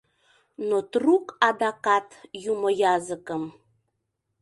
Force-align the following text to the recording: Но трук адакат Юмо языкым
Но 0.67 0.77
трук 0.91 1.25
адакат 1.47 2.07
Юмо 2.51 2.69
языкым 2.95 3.43